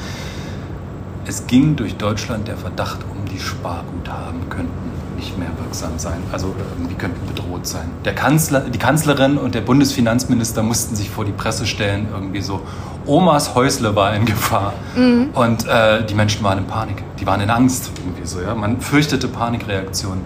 [1.26, 4.72] Es ging durch Deutschland der Verdacht um, die Sparguthaben könnten
[5.16, 7.90] nicht mehr wirksam sein, also irgendwie könnten bedroht sein.
[8.04, 12.62] Der Kanzler, die Kanzlerin und der Bundesfinanzminister mussten sich vor die Presse stellen, irgendwie so,
[13.04, 14.72] Omas Häusle war in Gefahr.
[14.96, 15.30] Mhm.
[15.34, 18.54] Und äh, die Menschen waren in Panik, die waren in Angst, irgendwie so, ja.
[18.54, 20.24] Man fürchtete Panikreaktionen.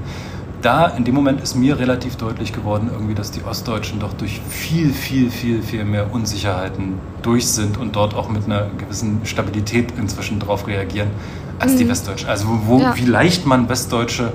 [0.63, 4.41] Da in dem Moment ist mir relativ deutlich geworden, irgendwie, dass die Ostdeutschen doch durch
[4.49, 9.93] viel, viel, viel, viel mehr Unsicherheiten durch sind und dort auch mit einer gewissen Stabilität
[9.99, 11.11] inzwischen darauf reagieren
[11.59, 11.79] als mhm.
[11.79, 12.29] die Westdeutschen.
[12.29, 12.97] Also wo, ja.
[12.97, 14.33] wie leicht man Westdeutsche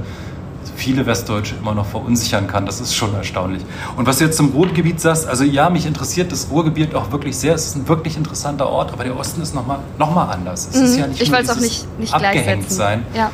[0.76, 2.66] viele Westdeutsche immer noch verunsichern kann.
[2.66, 3.64] Das ist schon erstaunlich.
[3.96, 7.36] Und was du jetzt zum Ruhrgebiet sagst, also ja, mich interessiert das Ruhrgebiet auch wirklich
[7.36, 7.56] sehr.
[7.56, 10.70] Es ist ein wirklich interessanter Ort, aber der Osten ist nochmal noch mal anders.
[10.72, 10.86] Es mhm.
[10.86, 13.06] ist ja nicht ich nur auch nicht, nicht abgehängt sein.
[13.16, 13.32] Ja.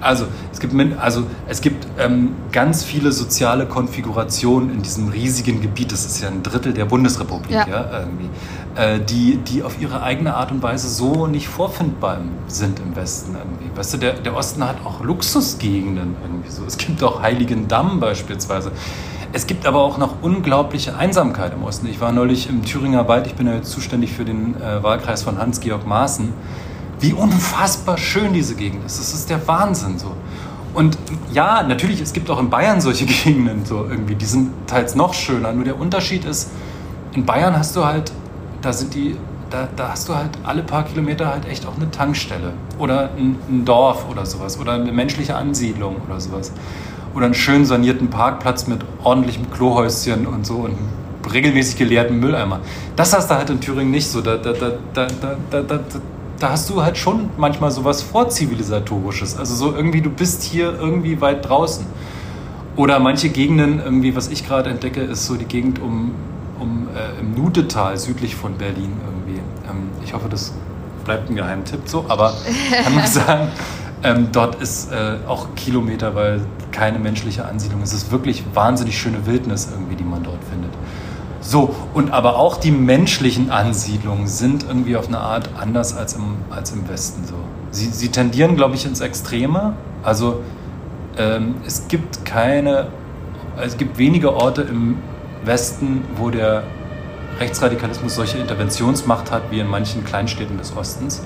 [0.00, 5.92] Also es gibt, also, es gibt ähm, ganz viele soziale Konfigurationen in diesem riesigen Gebiet.
[5.92, 7.66] Das ist ja ein Drittel der Bundesrepublik, ja.
[7.66, 8.28] ja irgendwie.
[8.76, 13.34] Äh, die, die auf ihre eigene Art und Weise so nicht vorfindbar sind im Westen
[13.34, 13.74] irgendwie.
[13.74, 16.64] Weißt du, der, der Osten hat auch Luxusgegenden irgendwie so.
[16.66, 18.72] Es gibt auch Heiligen Damm beispielsweise.
[19.32, 21.86] Es gibt aber auch noch unglaubliche Einsamkeit im Osten.
[21.86, 25.22] Ich war neulich im Thüringer Wald, ich bin ja jetzt zuständig für den äh, Wahlkreis
[25.22, 26.32] von Hans-Georg Maaßen.
[27.00, 28.98] Wie unfassbar schön diese Gegend ist.
[28.98, 30.12] Das ist der Wahnsinn so.
[30.74, 30.98] Und
[31.32, 35.14] ja, natürlich, es gibt auch in Bayern solche Gegenden so irgendwie, die sind teils noch
[35.14, 35.52] schöner.
[35.52, 36.50] Nur der Unterschied ist,
[37.12, 38.12] in Bayern hast du halt
[38.66, 39.16] da sind die,
[39.50, 43.36] da, da hast du halt alle paar Kilometer halt echt auch eine Tankstelle oder ein,
[43.48, 46.52] ein Dorf oder sowas oder eine menschliche Ansiedlung oder sowas.
[47.14, 50.76] Oder einen schön sanierten Parkplatz mit ordentlichem Klohäuschen und so und
[51.32, 52.60] regelmäßig geleerten Mülleimer.
[52.94, 54.20] Das hast du halt in Thüringen nicht so.
[54.20, 55.78] Da, da, da, da, da, da, da
[56.42, 59.36] hast du halt schon manchmal sowas vorzivilisatorisches.
[59.36, 61.86] Also so irgendwie, du bist hier irgendwie weit draußen.
[62.76, 66.12] Oder manche Gegenden, irgendwie, was ich gerade entdecke, ist so die Gegend um
[66.60, 69.40] um, äh, im Nudetal südlich von Berlin irgendwie.
[69.68, 70.52] Ähm, ich hoffe, das
[71.04, 72.34] bleibt ein Geheimtipp so, aber
[72.82, 73.48] kann man sagen,
[74.02, 76.40] ähm, dort ist äh, auch Kilometer, weil
[76.72, 77.82] keine menschliche Ansiedlung.
[77.82, 80.72] Es ist wirklich wahnsinnig schöne Wildnis irgendwie, die man dort findet.
[81.46, 86.38] So, und aber auch die menschlichen Ansiedlungen sind irgendwie auf eine Art anders als im,
[86.50, 87.24] als im Westen.
[87.24, 87.36] So.
[87.70, 89.74] Sie, sie tendieren, glaube ich, ins Extreme.
[90.02, 90.42] Also
[91.16, 92.88] ähm, es gibt keine,
[93.62, 94.96] es gibt wenige Orte im
[95.44, 96.64] Westen, wo der
[97.38, 101.22] Rechtsradikalismus solche Interventionsmacht hat wie in manchen Kleinstädten des Ostens.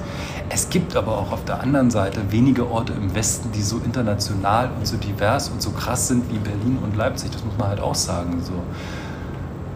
[0.51, 4.71] Es gibt aber auch auf der anderen Seite wenige Orte im Westen, die so international
[4.79, 7.31] und so divers und so krass sind wie Berlin und Leipzig.
[7.31, 8.43] Das muss man halt auch sagen.
[8.45, 8.53] So.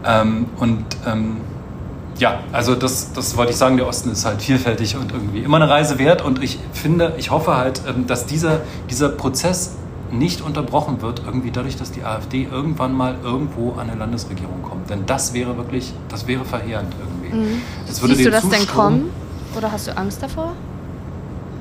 [0.05, 1.37] Ähm, und ähm,
[2.17, 5.57] ja, also das, das wollte ich sagen, der Osten ist halt vielfältig und irgendwie immer
[5.57, 6.21] eine Reise wert.
[6.21, 9.75] Und ich finde, ich hoffe halt, ähm, dass dieser, dieser Prozess
[10.11, 14.89] nicht unterbrochen wird, irgendwie dadurch, dass die AfD irgendwann mal irgendwo an eine Landesregierung kommt.
[14.89, 17.35] Denn das wäre wirklich, das wäre verheerend irgendwie.
[17.35, 17.61] Mhm.
[17.87, 19.09] Das würde Siehst du das denn kommen?
[19.57, 20.53] Oder hast du Angst davor?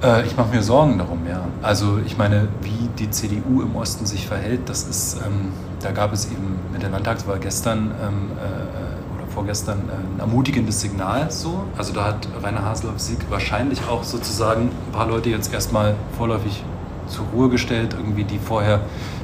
[0.03, 1.45] Äh, ich mache mir Sorgen darum, ja.
[1.63, 5.53] Also ich meine, wie die CDU im Osten sich verhält, das ist, ähm,
[5.85, 10.81] da gab es eben mit der Landtagswahl gestern ähm, äh, oder vorgestern äh, ein ermutigendes
[10.81, 11.65] Signal so.
[11.77, 16.65] Also da hat Rainer Haseloff-Sieg wahrscheinlich auch sozusagen ein paar Leute jetzt erstmal vorläufig
[17.07, 18.81] zur Ruhe gestellt, irgendwie, die vorher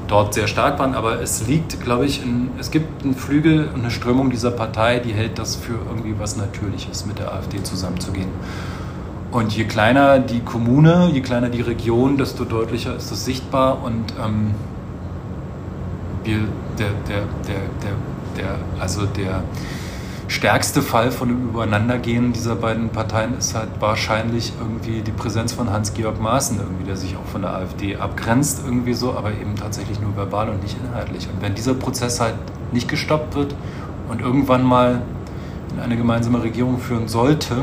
[0.06, 0.94] dort sehr stark waren.
[0.94, 4.98] Aber es liegt, glaube ich, in, es gibt einen Flügel und eine Strömung dieser Partei,
[4.98, 8.28] die hält das für irgendwie was Natürliches, mit der AfD zusammenzugehen.
[9.30, 13.82] Und je kleiner die Kommune, je kleiner die Region, desto deutlicher ist das sichtbar.
[13.82, 14.54] Und ähm,
[16.24, 16.40] wir,
[16.78, 19.42] der, der, der, der, der, also der
[20.28, 25.70] stärkste Fall von dem Übereinandergehen dieser beiden Parteien ist halt wahrscheinlich irgendwie die Präsenz von
[25.70, 30.00] Hans-Georg Maaßen, irgendwie, der sich auch von der AfD abgrenzt, irgendwie so, aber eben tatsächlich
[30.00, 31.28] nur verbal und nicht inhaltlich.
[31.28, 32.36] Und wenn dieser Prozess halt
[32.70, 33.56] nicht gestoppt wird
[34.08, 35.02] und irgendwann mal
[35.74, 37.56] in eine gemeinsame Regierung führen sollte,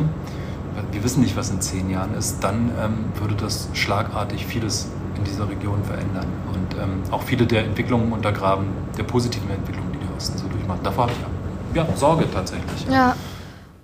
[0.91, 5.23] wir wissen nicht, was in zehn Jahren ist, dann ähm, würde das schlagartig vieles in
[5.23, 10.15] dieser Region verändern und ähm, auch viele der Entwicklungen untergraben, der positiven Entwicklungen, die der
[10.15, 10.80] Osten so durchmacht.
[10.84, 12.86] Davor habe ich ja, Sorge tatsächlich.
[12.86, 12.91] Ja.
[12.93, 13.15] ja.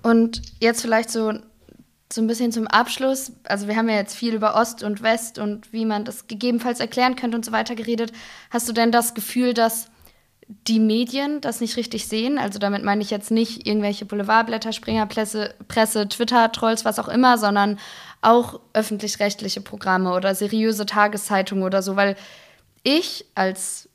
[0.02, 1.32] Und jetzt vielleicht so,
[2.12, 3.32] so ein bisschen zum Abschluss.
[3.44, 6.80] Also wir haben ja jetzt viel über Ost und West und wie man das gegebenenfalls
[6.80, 8.12] erklären könnte und so weiter geredet.
[8.50, 9.88] Hast du denn das Gefühl, dass
[10.68, 12.38] die Medien das nicht richtig sehen?
[12.38, 17.78] Also damit meine ich jetzt nicht irgendwelche Boulevardblätter, Springerpresse, Presse, Twitter-Trolls, was auch immer, sondern
[18.24, 22.16] auch öffentlich-rechtliche Programme oder seriöse Tageszeitungen oder so, weil
[22.82, 23.88] ich als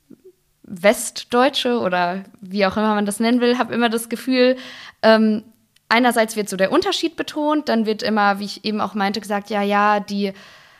[0.62, 4.56] Westdeutsche oder wie auch immer man das nennen will, habe immer das Gefühl,
[5.02, 5.42] ähm,
[5.88, 9.50] einerseits wird so der Unterschied betont, dann wird immer, wie ich eben auch meinte, gesagt,
[9.50, 10.32] ja, ja, die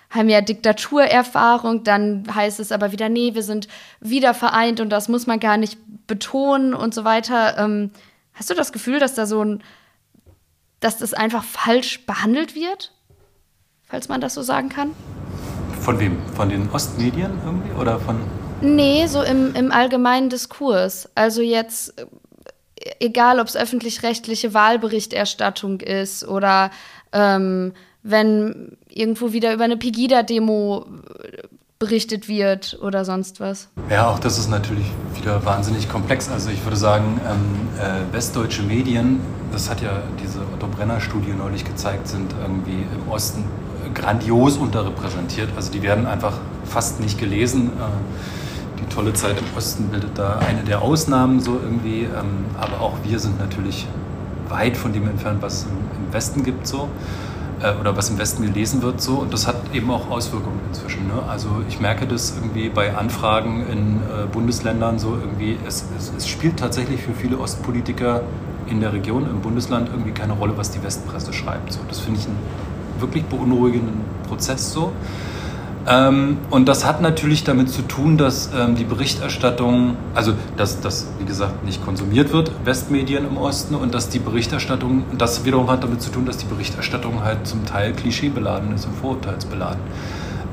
[0.08, 3.68] haben ja Diktaturerfahrung, dann heißt es aber wieder, nee, wir sind
[4.00, 7.58] wieder vereint und das muss man gar nicht betonen und so weiter.
[7.58, 7.90] Ähm,
[8.34, 9.62] hast du das Gefühl, dass da so ein,
[10.80, 12.92] dass das einfach falsch behandelt wird?
[13.90, 14.92] Falls man das so sagen kann?
[15.80, 16.18] Von wem?
[16.34, 18.20] Von den Ostmedien irgendwie oder von
[18.60, 21.08] Nee, so im, im allgemeinen Diskurs.
[21.14, 22.06] Also jetzt, äh,
[23.00, 26.70] egal ob es öffentlich-rechtliche Wahlberichterstattung ist oder
[27.12, 27.72] ähm,
[28.02, 30.86] wenn irgendwo wieder über eine Pegida-Demo
[31.22, 31.48] äh,
[31.78, 33.68] berichtet wird oder sonst was.
[33.88, 36.28] Ja, auch das ist natürlich wieder wahnsinnig komplex.
[36.28, 41.64] Also ich würde sagen, ähm, äh, westdeutsche Medien, das hat ja diese Otto Brenner-Studie neulich
[41.64, 43.44] gezeigt, sind irgendwie im Osten
[43.94, 45.50] grandios unterrepräsentiert.
[45.56, 47.68] Also die werden einfach fast nicht gelesen.
[47.68, 52.02] Äh, die tolle Zeit im Osten bildet da eine der Ausnahmen so irgendwie.
[52.02, 53.86] Ähm, aber auch wir sind natürlich
[54.48, 56.88] weit von dem entfernt, was im Westen gibt so
[57.62, 61.06] äh, oder was im Westen gelesen wird so und das hat eben auch Auswirkungen inzwischen.
[61.06, 61.22] Ne?
[61.28, 66.28] Also ich merke das irgendwie bei Anfragen in äh, Bundesländern so irgendwie, es, es, es,
[66.28, 68.22] spielt tatsächlich für viele Ostpolitiker
[68.66, 71.72] in der Region, im Bundesland irgendwie keine Rolle, was die Westpresse schreibt.
[71.72, 71.80] So.
[71.88, 72.38] Das finde ich einen
[73.00, 74.92] wirklich beunruhigenden Prozess so.
[75.86, 81.08] Ähm, und das hat natürlich damit zu tun, dass ähm, die Berichterstattung, also dass das,
[81.18, 85.82] wie gesagt, nicht konsumiert wird, Westmedien im Osten, und dass die Berichterstattung, das wiederum hat
[85.82, 89.80] damit zu tun, dass die Berichterstattung halt zum Teil klischeebeladen ist und vorurteilsbeladen.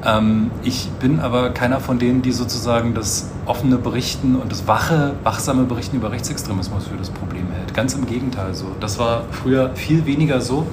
[0.06, 5.14] Ähm, ich bin aber keiner von denen, die sozusagen das offene Berichten und das wache,
[5.24, 7.74] wachsame Berichten über Rechtsextremismus für das Problem hält.
[7.74, 8.68] Ganz im Gegenteil so.
[8.80, 10.66] Das war früher viel weniger so.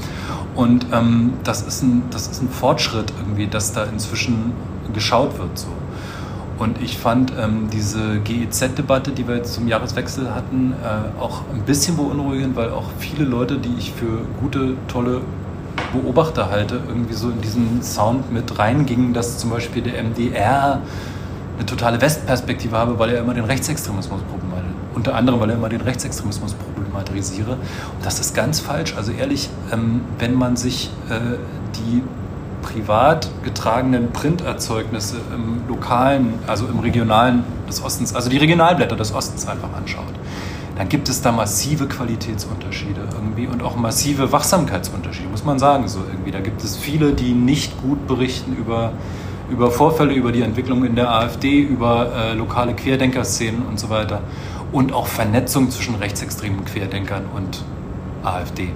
[0.54, 4.52] Und ähm, das, ist ein, das ist ein Fortschritt irgendwie, dass da inzwischen
[4.92, 5.68] geschaut wird so.
[6.58, 11.62] Und ich fand ähm, diese GEZ-Debatte, die wir jetzt zum Jahreswechsel hatten, äh, auch ein
[11.62, 15.22] bisschen beunruhigend, weil auch viele Leute, die ich für gute, tolle
[15.92, 20.80] Beobachter halte, irgendwie so in diesen Sound mit reingingen, dass zum Beispiel der MDR
[21.56, 24.74] eine totale Westperspektive habe, weil er immer den Rechtsextremismus problematisiert.
[24.94, 26.54] Unter anderem, weil er immer den Rechtsextremismus
[26.94, 27.52] problematisiere.
[27.52, 28.94] Und das ist ganz falsch.
[28.96, 31.38] Also ehrlich, ähm, wenn man sich äh,
[31.76, 32.02] die
[32.62, 39.46] privat getragenen Printerzeugnisse im lokalen, also im regionalen des Ostens, also die Regionalblätter des Ostens
[39.46, 40.14] einfach anschaut,
[40.76, 46.00] dann gibt es da massive Qualitätsunterschiede irgendwie und auch massive Wachsamkeitsunterschiede, muss man sagen so
[46.00, 46.32] irgendwie.
[46.32, 48.92] Da gibt es viele, die nicht gut berichten über,
[49.50, 54.22] über Vorfälle, über die Entwicklung in der AfD, über äh, lokale Querdenkerszenen und so weiter
[54.74, 57.62] und auch Vernetzung zwischen rechtsextremen Querdenkern und
[58.24, 58.70] AfD.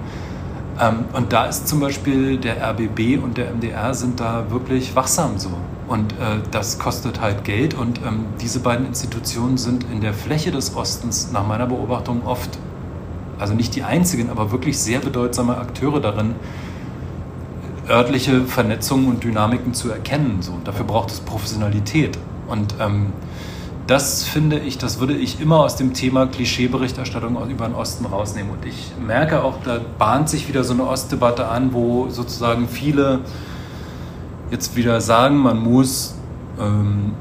[0.79, 5.37] Ähm, und da ist zum Beispiel der RBB und der MDR sind da wirklich wachsam
[5.37, 5.49] so.
[5.89, 7.73] Und äh, das kostet halt Geld.
[7.73, 12.57] Und ähm, diese beiden Institutionen sind in der Fläche des Ostens nach meiner Beobachtung oft,
[13.37, 16.35] also nicht die einzigen, aber wirklich sehr bedeutsame Akteure darin,
[17.89, 20.37] örtliche Vernetzungen und Dynamiken zu erkennen.
[20.41, 20.53] So.
[20.63, 22.17] Dafür braucht es Professionalität.
[22.47, 23.07] Und ähm,
[23.89, 28.51] das finde ich, das würde ich immer aus dem Thema Klischeeberichterstattung über den Osten rausnehmen.
[28.51, 33.21] Und ich merke auch, da bahnt sich wieder so eine Ostdebatte an, wo sozusagen viele
[34.51, 36.13] jetzt wieder sagen, man muss
[36.59, 37.13] ähm,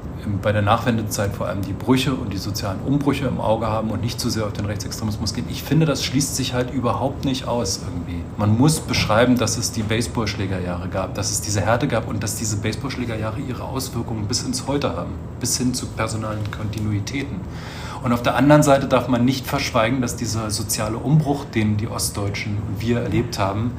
[0.42, 4.02] bei der Nachwendezeit vor allem die Brüche und die sozialen Umbrüche im Auge haben und
[4.02, 5.46] nicht zu sehr auf den Rechtsextremismus gehen.
[5.50, 8.22] Ich finde, das schließt sich halt überhaupt nicht aus irgendwie.
[8.36, 12.36] Man muss beschreiben, dass es die Baseballschlägerjahre gab, dass es diese Härte gab und dass
[12.36, 17.40] diese Baseballschlägerjahre ihre Auswirkungen bis ins Heute haben, bis hin zu personalen Kontinuitäten.
[18.02, 21.88] Und auf der anderen Seite darf man nicht verschweigen, dass dieser soziale Umbruch, den die
[21.88, 23.72] Ostdeutschen und wir erlebt haben,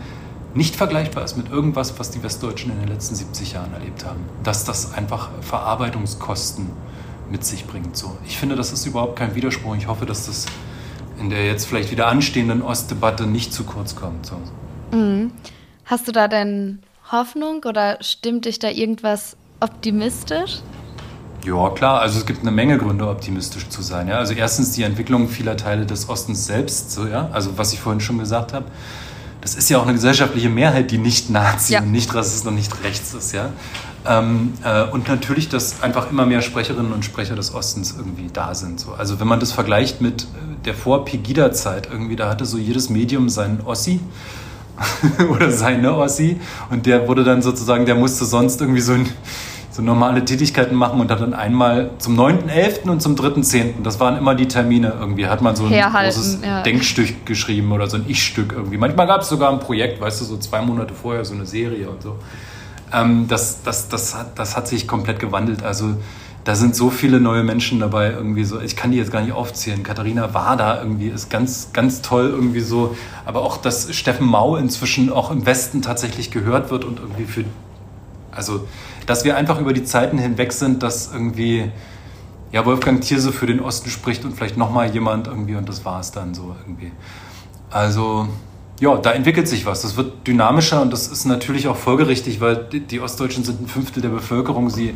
[0.53, 4.21] nicht vergleichbar ist mit irgendwas, was die Westdeutschen in den letzten 70 Jahren erlebt haben.
[4.43, 6.69] Dass das einfach Verarbeitungskosten
[7.29, 7.95] mit sich bringt.
[7.95, 8.17] So.
[8.25, 9.75] Ich finde, das ist überhaupt kein Widerspruch.
[9.75, 10.47] Ich hoffe, dass das
[11.19, 14.25] in der jetzt vielleicht wieder anstehenden Ostdebatte nicht zu kurz kommt.
[14.25, 14.35] So.
[14.91, 15.31] Mhm.
[15.85, 16.79] Hast du da denn
[17.11, 20.59] Hoffnung oder stimmt dich da irgendwas optimistisch?
[21.45, 22.01] Ja, klar.
[22.01, 24.07] Also es gibt eine Menge Gründe, optimistisch zu sein.
[24.07, 24.17] Ja?
[24.17, 26.91] Also erstens die Entwicklung vieler Teile des Ostens selbst.
[26.91, 27.29] So, ja?
[27.31, 28.65] Also was ich vorhin schon gesagt habe
[29.41, 31.81] das ist ja auch eine gesellschaftliche Mehrheit, die nicht Nazi ja.
[31.81, 33.51] und nicht Rassist und nicht rechts ist, ja.
[34.05, 38.55] Ähm, äh, und natürlich, dass einfach immer mehr Sprecherinnen und Sprecher des Ostens irgendwie da
[38.55, 38.79] sind.
[38.79, 38.93] So.
[38.93, 40.25] Also wenn man das vergleicht mit äh,
[40.65, 43.99] der Vor-Pegida-Zeit irgendwie, da hatte so jedes Medium seinen Ossi
[45.29, 49.09] oder seine Ossi und der wurde dann sozusagen, der musste sonst irgendwie so ein
[49.79, 52.89] so normale Tätigkeiten machen und hat dann einmal zum 9.11.
[52.89, 53.81] und zum 3.10.
[53.81, 55.27] Das waren immer die Termine irgendwie.
[55.27, 56.61] Hat man so ein Herhalten, großes ja.
[56.63, 58.77] Denkstück geschrieben oder so ein Ich-Stück irgendwie.
[58.77, 61.89] Manchmal gab es sogar ein Projekt, weißt du, so zwei Monate vorher, so eine Serie
[61.89, 62.17] und so.
[62.91, 65.63] Ähm, das, das, das, hat, das hat sich komplett gewandelt.
[65.63, 65.95] Also
[66.43, 68.59] da sind so viele neue Menschen dabei irgendwie so.
[68.59, 69.81] Ich kann die jetzt gar nicht aufzählen.
[69.81, 72.97] Katharina war da irgendwie, ist ganz, ganz toll irgendwie so.
[73.25, 77.45] Aber auch, dass Steffen Mau inzwischen auch im Westen tatsächlich gehört wird und irgendwie für,
[78.31, 78.67] also
[79.09, 81.71] dass wir einfach über die Zeiten hinweg sind, dass irgendwie
[82.51, 85.99] ja, Wolfgang Thierse für den Osten spricht und vielleicht nochmal jemand irgendwie und das war
[85.99, 86.91] es dann so irgendwie.
[87.71, 88.27] Also
[88.79, 89.81] ja, da entwickelt sich was.
[89.81, 94.01] Das wird dynamischer und das ist natürlich auch folgerichtig, weil die Ostdeutschen sind ein Fünftel
[94.01, 94.69] der Bevölkerung.
[94.69, 94.93] Sie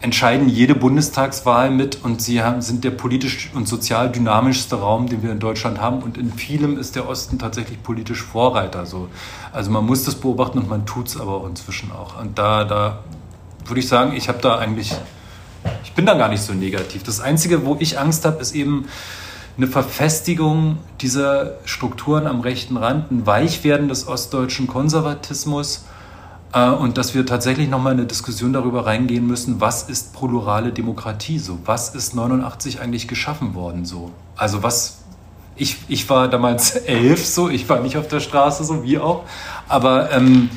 [0.00, 5.22] entscheiden jede Bundestagswahl mit und sie haben, sind der politisch und sozial dynamischste Raum, den
[5.22, 6.02] wir in Deutschland haben.
[6.02, 8.84] Und in vielem ist der Osten tatsächlich politisch Vorreiter.
[8.84, 9.08] So.
[9.52, 12.20] Also man muss das beobachten und man tut es aber auch inzwischen auch.
[12.20, 12.98] Und da, da
[13.66, 14.94] würde ich sagen, ich habe da eigentlich,
[15.84, 17.02] ich bin da gar nicht so negativ.
[17.02, 18.86] Das Einzige, wo ich Angst habe, ist eben
[19.56, 25.84] eine Verfestigung dieser Strukturen am rechten Rand, ein Weichwerden des ostdeutschen Konservatismus
[26.52, 30.72] äh, und dass wir tatsächlich nochmal in eine Diskussion darüber reingehen müssen, was ist plurale
[30.72, 31.58] Demokratie so?
[31.64, 34.10] Was ist 89 eigentlich geschaffen worden so?
[34.36, 34.98] Also was,
[35.56, 39.24] ich, ich war damals elf so, ich war nicht auf der Straße so, wie auch,
[39.68, 40.50] aber ähm,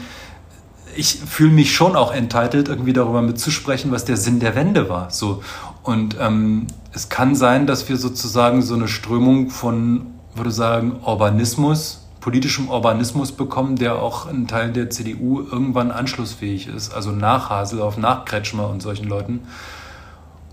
[0.98, 5.12] ich fühle mich schon auch entitled, irgendwie darüber mitzusprechen, was der Sinn der Wende war.
[5.12, 5.44] So.
[5.84, 12.08] Und ähm, es kann sein, dass wir sozusagen so eine Strömung von, würde sagen, Urbanismus,
[12.20, 16.94] politischem Urbanismus bekommen, der auch ein Teil der CDU irgendwann anschlussfähig ist.
[16.94, 19.42] Also nach Haseloff, nach Kretschmer und solchen Leuten.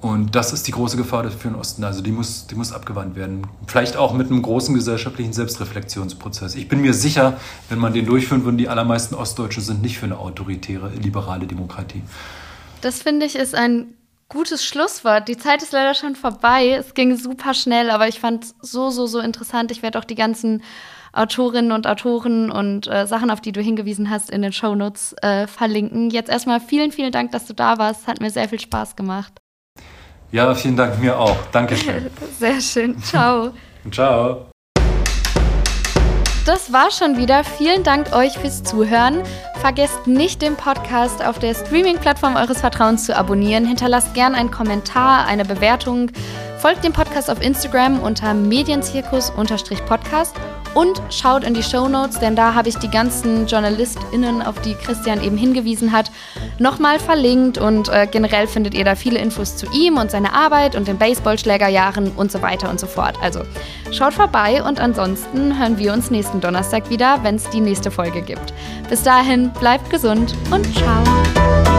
[0.04, 1.82] Und das ist die große Gefahr für den Osten.
[1.82, 3.46] Also die muss, die muss abgewandt werden.
[3.66, 6.56] Vielleicht auch mit einem großen gesellschaftlichen Selbstreflexionsprozess.
[6.56, 7.38] Ich bin mir sicher,
[7.70, 12.02] wenn man den durchführen würde, die allermeisten Ostdeutsche sind nicht für eine autoritäre, liberale Demokratie.
[12.82, 13.94] Das finde ich ist ein
[14.28, 15.26] gutes Schlusswort.
[15.26, 16.72] Die Zeit ist leider schon vorbei.
[16.72, 19.70] Es ging super schnell, aber ich fand es so, so, so interessant.
[19.70, 20.62] Ich werde auch die ganzen
[21.14, 25.46] Autorinnen und Autoren und äh, Sachen, auf die du hingewiesen hast, in den Shownotes äh,
[25.46, 26.10] verlinken.
[26.10, 28.06] Jetzt erstmal vielen, vielen Dank, dass du da warst.
[28.06, 29.40] Hat mir sehr viel Spaß gemacht.
[30.34, 31.36] Ja, vielen Dank mir auch.
[31.52, 32.10] Dankeschön.
[32.40, 33.00] Sehr schön.
[33.00, 33.52] Ciao.
[33.92, 34.46] Ciao.
[36.44, 37.44] Das war schon wieder.
[37.44, 39.22] Vielen Dank euch fürs Zuhören.
[39.60, 43.64] Vergesst nicht, den Podcast auf der Streaming-Plattform eures Vertrauens zu abonnieren.
[43.64, 46.10] Hinterlasst gern einen Kommentar, eine Bewertung.
[46.58, 50.34] Folgt dem Podcast auf Instagram unter medienzirkus-podcast
[50.74, 54.74] und schaut in die Show Notes, denn da habe ich die ganzen JournalistInnen, auf die
[54.74, 56.10] Christian eben hingewiesen hat,
[56.58, 57.58] nochmal verlinkt.
[57.58, 60.98] Und äh, generell findet ihr da viele Infos zu ihm und seiner Arbeit und den
[60.98, 63.16] Baseballschlägerjahren und so weiter und so fort.
[63.22, 63.40] Also
[63.92, 68.22] schaut vorbei und ansonsten hören wir uns nächsten Donnerstag wieder, wenn es die nächste Folge
[68.22, 68.52] gibt.
[68.88, 71.73] Bis dahin, bleibt gesund und ciao.